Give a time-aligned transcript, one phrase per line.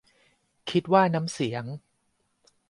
[0.69, 1.63] คิดว่าน้ำเสียง